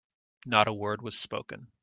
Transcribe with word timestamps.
Not 0.47 0.67
a 0.67 0.73
word 0.73 1.03
was 1.03 1.15
spoken. 1.15 1.67